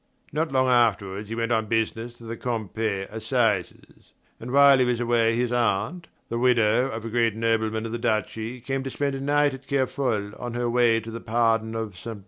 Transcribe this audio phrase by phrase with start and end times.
[0.33, 4.99] Not long afterward he went on business to the Quimper Assizes; and while he was
[4.99, 9.13] away his aunt, the widow of a great nobleman of the duchy, came to spend
[9.13, 12.17] a night at Kerfol on her way to the pardon of Ste.